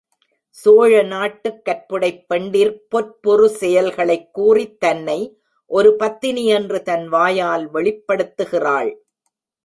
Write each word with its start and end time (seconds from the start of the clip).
சோழ 0.49 1.03
நாட்டுக் 1.03 1.61
கற்புடைப் 1.65 2.25
பெண்டிர் 2.27 2.87
பொற்புறு 2.91 3.45
செயல்களைக் 3.45 4.33
கூறித் 4.33 4.79
தன்னை 4.79 5.41
ஒரு 5.65 5.95
பத்தினி 5.95 6.45
என்று 6.45 6.81
தன் 6.81 7.07
வாயால் 7.07 7.71
வெளிப்படுத்துகிறாள். 7.71 8.95